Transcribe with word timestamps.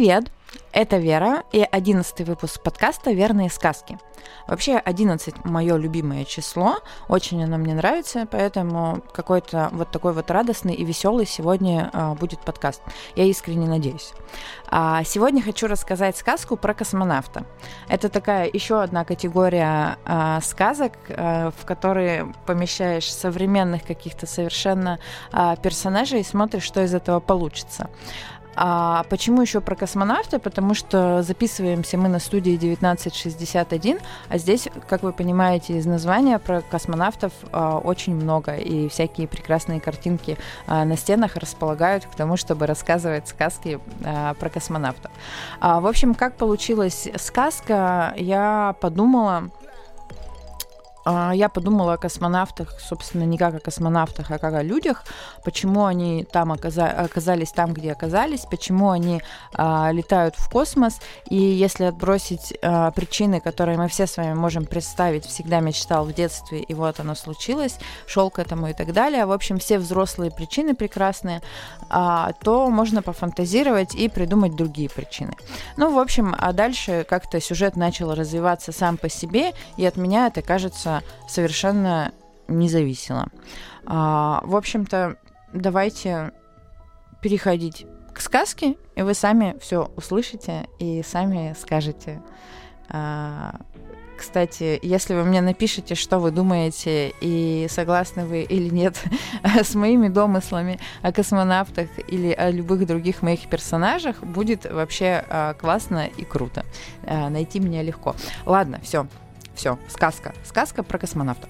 Привет! 0.00 0.32
Это 0.72 0.96
Вера 0.96 1.42
и 1.52 1.60
одиннадцатый 1.60 2.24
выпуск 2.24 2.62
подкаста 2.62 3.10
«Верные 3.10 3.50
сказки». 3.50 3.98
Вообще 4.46 4.78
11 4.78 5.44
мое 5.44 5.76
любимое 5.76 6.24
число, 6.24 6.78
очень 7.08 7.44
оно 7.44 7.58
мне 7.58 7.74
нравится, 7.74 8.26
поэтому 8.30 9.02
какой-то 9.12 9.68
вот 9.72 9.90
такой 9.90 10.14
вот 10.14 10.30
радостный 10.30 10.74
и 10.74 10.84
веселый 10.84 11.26
сегодня 11.26 11.90
а, 11.92 12.14
будет 12.14 12.40
подкаст. 12.40 12.82
Я 13.14 13.24
искренне 13.24 13.66
надеюсь. 13.66 14.12
А 14.68 15.04
сегодня 15.04 15.42
хочу 15.42 15.66
рассказать 15.66 16.16
сказку 16.16 16.56
про 16.56 16.72
космонавта. 16.72 17.44
Это 17.88 18.08
такая 18.08 18.48
еще 18.50 18.80
одна 18.80 19.04
категория 19.04 19.98
а, 20.06 20.40
сказок, 20.40 20.92
а, 21.10 21.50
в 21.50 21.66
которые 21.66 22.32
помещаешь 22.46 23.12
современных 23.12 23.84
каких-то 23.84 24.26
совершенно 24.26 24.98
а, 25.30 25.56
персонажей 25.56 26.20
и 26.20 26.24
смотришь, 26.24 26.64
что 26.64 26.82
из 26.82 26.94
этого 26.94 27.20
получится. 27.20 27.90
А 28.62 29.04
почему 29.08 29.40
еще 29.40 29.62
про 29.62 29.74
космонавта? 29.74 30.38
Потому 30.38 30.74
что 30.74 31.22
записываемся 31.22 31.96
мы 31.96 32.10
на 32.10 32.18
студии 32.18 32.54
1961, 32.54 33.98
а 34.28 34.36
здесь, 34.36 34.68
как 34.86 35.02
вы 35.02 35.14
понимаете 35.14 35.78
из 35.78 35.86
названия, 35.86 36.38
про 36.38 36.60
космонавтов 36.60 37.32
а, 37.52 37.78
очень 37.78 38.14
много, 38.14 38.56
и 38.56 38.90
всякие 38.90 39.28
прекрасные 39.28 39.80
картинки 39.80 40.36
а, 40.66 40.84
на 40.84 40.98
стенах 40.98 41.36
располагают 41.36 42.04
к 42.04 42.14
тому, 42.14 42.36
чтобы 42.36 42.66
рассказывать 42.66 43.28
сказки 43.28 43.80
а, 44.04 44.34
про 44.34 44.50
космонавтов. 44.50 45.10
А, 45.58 45.80
в 45.80 45.86
общем, 45.86 46.14
как 46.14 46.36
получилась 46.36 47.08
сказка, 47.16 48.12
я 48.18 48.74
подумала, 48.82 49.48
я 51.32 51.48
подумала 51.48 51.94
о 51.94 51.96
космонавтах, 51.96 52.78
собственно, 52.80 53.24
не 53.24 53.38
как 53.38 53.54
о 53.54 53.60
космонавтах, 53.60 54.30
а 54.30 54.38
как 54.38 54.54
о 54.54 54.62
людях, 54.62 55.04
почему 55.44 55.84
они 55.84 56.24
там 56.24 56.52
оказа- 56.52 56.90
оказались 56.90 57.52
там, 57.52 57.72
где 57.72 57.92
оказались, 57.92 58.46
почему 58.50 58.90
они 58.90 59.22
а, 59.54 59.90
летают 59.92 60.36
в 60.36 60.50
космос. 60.50 61.00
И 61.28 61.36
если 61.36 61.84
отбросить 61.84 62.54
а, 62.62 62.90
причины, 62.90 63.40
которые 63.40 63.78
мы 63.78 63.88
все 63.88 64.06
с 64.06 64.16
вами 64.16 64.34
можем 64.34 64.66
представить, 64.66 65.26
всегда 65.26 65.60
мечтал 65.60 66.04
в 66.04 66.12
детстве, 66.12 66.60
и 66.60 66.74
вот 66.74 67.00
оно 67.00 67.14
случилось, 67.14 67.78
шел 68.06 68.30
к 68.30 68.38
этому 68.38 68.68
и 68.68 68.72
так 68.72 68.92
далее, 68.92 69.26
в 69.26 69.32
общем, 69.32 69.58
все 69.58 69.78
взрослые 69.78 70.30
причины 70.30 70.74
прекрасные, 70.74 71.42
а, 71.88 72.32
то 72.42 72.68
можно 72.70 73.02
пофантазировать 73.02 73.94
и 73.94 74.08
придумать 74.08 74.54
другие 74.56 74.88
причины. 74.88 75.34
Ну, 75.76 75.92
в 75.92 75.98
общем, 75.98 76.34
а 76.38 76.52
дальше 76.52 77.04
как-то 77.08 77.40
сюжет 77.40 77.76
начал 77.76 78.14
развиваться 78.14 78.72
сам 78.72 78.96
по 78.96 79.08
себе, 79.08 79.52
и 79.76 79.84
от 79.84 79.96
меня 79.96 80.26
это 80.26 80.42
кажется 80.42 80.99
совершенно 81.28 82.12
не 82.48 82.68
зависело. 82.68 83.28
А, 83.86 84.40
в 84.44 84.56
общем-то, 84.56 85.16
давайте 85.52 86.32
переходить 87.22 87.86
к 88.14 88.20
сказке, 88.20 88.76
и 88.96 89.02
вы 89.02 89.14
сами 89.14 89.56
все 89.60 89.90
услышите 89.96 90.68
и 90.78 91.02
сами 91.02 91.54
скажете. 91.58 92.20
А, 92.88 93.60
кстати, 94.20 94.78
если 94.82 95.14
вы 95.14 95.24
мне 95.24 95.40
напишете, 95.40 95.94
что 95.94 96.18
вы 96.18 96.30
думаете, 96.30 97.14
и 97.22 97.66
согласны 97.70 98.26
вы 98.26 98.42
или 98.42 98.68
нет 98.68 99.02
с 99.42 99.74
моими 99.74 100.08
домыслами 100.08 100.78
о 101.00 101.10
космонавтах 101.10 101.88
или 102.06 102.30
о 102.30 102.50
любых 102.50 102.86
других 102.86 103.22
моих 103.22 103.48
персонажах, 103.48 104.22
будет 104.22 104.70
вообще 104.70 105.24
а, 105.26 105.54
классно 105.54 106.06
и 106.06 106.24
круто. 106.24 106.66
А, 107.04 107.30
найти 107.30 107.60
меня 107.60 107.82
легко. 107.82 108.14
Ладно, 108.44 108.78
все. 108.82 109.06
Все, 109.60 109.78
сказка. 109.88 110.32
Сказка 110.42 110.82
про 110.82 110.96
космонавта. 110.96 111.46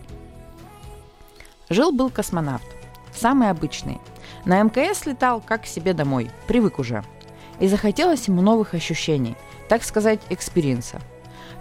Жил-был 1.69 2.11
космонавт. 2.11 2.67
Самый 3.15 3.51
обычный. 3.51 4.01
На 4.45 4.61
МКС 4.61 5.07
летал 5.07 5.41
как 5.41 5.63
к 5.63 5.67
себе 5.67 5.95
домой. 5.95 6.29
Привык 6.49 6.81
уже. 6.81 7.05
И 7.61 7.69
захотелось 7.69 8.27
ему 8.27 8.43
новых 8.43 8.75
ощущений. 8.75 9.37
Так 9.69 9.85
сказать, 9.85 10.19
experience 10.29 10.89
а. 10.89 11.01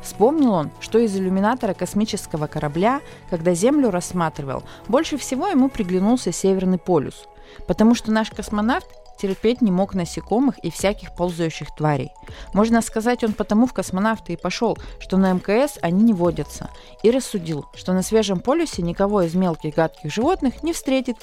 Вспомнил 0.02 0.54
он, 0.54 0.72
что 0.80 0.98
из 0.98 1.16
иллюминатора 1.16 1.76
космического 1.76 2.48
корабля, 2.48 3.02
когда 3.30 3.54
Землю 3.54 3.92
рассматривал, 3.92 4.64
больше 4.88 5.20
всего 5.20 5.50
ему 5.50 5.70
приглянулся 5.70 6.32
Северный 6.32 6.80
полюс. 6.80 7.28
Потому 7.68 7.94
что 7.94 8.12
наш 8.12 8.32
космонавт 8.32 8.88
терпеть 9.20 9.62
не 9.62 9.72
мог 9.72 9.94
насекомых 9.94 10.58
и 10.60 10.72
всяких 10.72 11.16
ползающих 11.16 11.76
тварей. 11.76 12.12
Можно 12.54 12.82
сказать, 12.82 13.24
он 13.24 13.34
потому 13.34 13.68
в 13.68 13.74
космонавты 13.74 14.34
и 14.34 14.38
пошел, 14.38 14.78
что 15.00 15.18
на 15.18 15.34
МКС 15.34 15.78
они 15.82 16.04
не 16.04 16.14
водятся, 16.14 16.70
и 17.04 17.12
рассудил, 17.12 17.66
что 17.76 17.94
на 17.94 18.02
свежем 18.02 18.40
полюсе 18.40 18.82
никого 18.82 19.22
из 19.22 19.36
мелких 19.36 19.76
гадких 19.76 20.12
животных 20.12 20.64
не 20.64 20.74
встретит. 20.74 21.18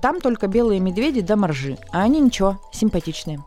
Там 0.00 0.20
только 0.20 0.46
белые 0.46 0.80
медведи 0.80 1.20
да 1.20 1.36
моржи, 1.36 1.78
а 1.92 2.02
они 2.02 2.20
ничего, 2.20 2.58
симпатичные. 2.72 3.40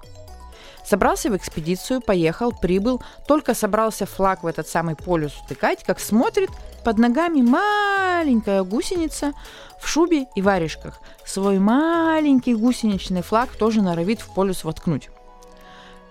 Собрался 0.86 1.32
в 1.32 1.36
экспедицию, 1.36 2.00
поехал, 2.00 2.52
прибыл, 2.52 3.02
только 3.28 3.56
собрался 3.56 4.06
флаг 4.06 4.44
в 4.44 4.48
этот 4.48 4.68
самый 4.68 4.96
полюс 4.96 5.34
утыкать, 5.44 5.84
как 5.84 6.00
смотрит, 6.00 6.50
под 6.84 7.00
ногами 7.00 7.42
маленькая 7.42 8.64
гусеница 8.64 9.34
в 9.82 9.88
шубе 9.88 10.28
и 10.36 10.42
варежках. 10.44 11.02
Свой 11.26 11.58
маленький 11.58 12.54
гусеничный 12.54 13.24
флаг 13.24 13.50
тоже 13.56 13.82
норовит 13.82 14.22
в 14.22 14.34
полюс 14.34 14.64
воткнуть. 14.64 15.10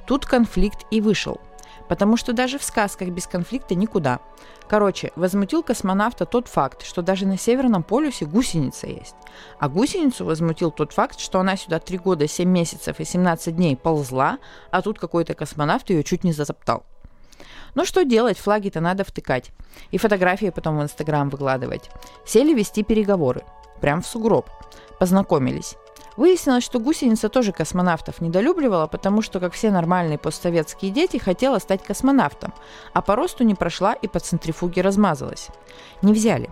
Тут 0.06 0.26
конфликт 0.26 0.84
и 0.90 1.00
вышел– 1.00 1.40
Потому 1.88 2.16
что 2.16 2.32
даже 2.32 2.58
в 2.58 2.64
сказках 2.64 3.08
без 3.08 3.26
конфликта 3.26 3.74
никуда. 3.74 4.20
Короче, 4.68 5.12
возмутил 5.16 5.62
космонавта 5.62 6.24
тот 6.24 6.48
факт, 6.48 6.84
что 6.84 7.02
даже 7.02 7.26
на 7.26 7.36
Северном 7.36 7.82
полюсе 7.82 8.24
гусеница 8.24 8.86
есть. 8.86 9.14
А 9.58 9.68
гусеницу 9.68 10.24
возмутил 10.24 10.70
тот 10.70 10.92
факт, 10.92 11.20
что 11.20 11.40
она 11.40 11.56
сюда 11.56 11.78
3 11.78 11.98
года, 11.98 12.26
7 12.26 12.48
месяцев 12.48 13.00
и 13.00 13.04
17 13.04 13.54
дней 13.54 13.76
ползла, 13.76 14.38
а 14.70 14.80
тут 14.80 14.98
какой-то 14.98 15.34
космонавт 15.34 15.90
ее 15.90 16.02
чуть 16.02 16.24
не 16.24 16.32
затоптал. 16.32 16.84
Ну 17.74 17.84
что 17.84 18.04
делать, 18.04 18.38
флаги-то 18.38 18.80
надо 18.80 19.04
втыкать. 19.04 19.50
И 19.90 19.98
фотографии 19.98 20.50
потом 20.50 20.78
в 20.78 20.82
Инстаграм 20.82 21.28
выкладывать. 21.28 21.90
Сели 22.24 22.54
вести 22.54 22.82
переговоры. 22.82 23.42
Прям 23.80 24.00
в 24.00 24.06
сугроб. 24.06 24.48
Познакомились. 24.98 25.76
Выяснилось, 26.16 26.64
что 26.64 26.78
гусеница 26.78 27.28
тоже 27.28 27.52
космонавтов 27.52 28.20
недолюбливала, 28.20 28.86
потому 28.86 29.20
что, 29.20 29.40
как 29.40 29.52
все 29.52 29.70
нормальные 29.70 30.18
постсоветские 30.18 30.92
дети, 30.92 31.16
хотела 31.16 31.58
стать 31.58 31.82
космонавтом, 31.82 32.54
а 32.92 33.02
по 33.02 33.16
росту 33.16 33.42
не 33.44 33.54
прошла 33.54 33.94
и 33.94 34.06
по 34.06 34.20
центрифуге 34.20 34.82
размазалась. 34.82 35.48
Не 36.02 36.12
взяли. 36.12 36.50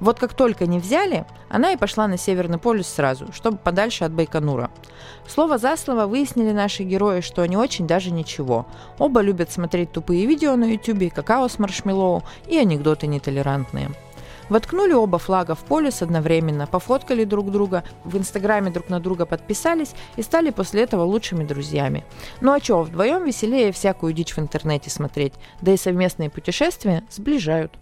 Вот 0.00 0.18
как 0.18 0.34
только 0.34 0.66
не 0.66 0.80
взяли, 0.80 1.26
она 1.48 1.70
и 1.70 1.76
пошла 1.76 2.08
на 2.08 2.18
Северный 2.18 2.58
полюс 2.58 2.88
сразу, 2.88 3.32
чтобы 3.32 3.58
подальше 3.58 4.02
от 4.02 4.10
Байконура. 4.10 4.68
Слово 5.28 5.58
за 5.58 5.76
слово 5.76 6.06
выяснили 6.06 6.50
наши 6.50 6.82
герои, 6.82 7.20
что 7.20 7.42
они 7.42 7.56
очень 7.56 7.86
даже 7.86 8.10
ничего. 8.10 8.66
Оба 8.98 9.20
любят 9.20 9.52
смотреть 9.52 9.92
тупые 9.92 10.26
видео 10.26 10.56
на 10.56 10.64
ютюбе, 10.64 11.08
какао 11.08 11.46
с 11.46 11.60
маршмеллоу 11.60 12.24
и 12.48 12.58
анекдоты 12.58 13.06
нетолерантные. 13.06 13.90
Воткнули 14.48 14.92
оба 14.92 15.18
флага 15.18 15.54
в 15.54 15.60
полюс 15.60 16.02
одновременно, 16.02 16.66
пофоткали 16.66 17.24
друг 17.24 17.50
друга, 17.50 17.84
в 18.04 18.16
инстаграме 18.16 18.70
друг 18.70 18.88
на 18.88 19.00
друга 19.00 19.26
подписались 19.26 19.94
и 20.16 20.22
стали 20.22 20.50
после 20.50 20.82
этого 20.82 21.04
лучшими 21.04 21.44
друзьями. 21.44 22.04
Ну 22.40 22.52
а 22.52 22.60
чё, 22.60 22.82
вдвоем 22.82 23.24
веселее 23.24 23.72
всякую 23.72 24.12
дичь 24.12 24.36
в 24.36 24.38
интернете 24.38 24.90
смотреть, 24.90 25.34
да 25.60 25.72
и 25.72 25.76
совместные 25.76 26.30
путешествия 26.30 27.04
сближают. 27.10 27.72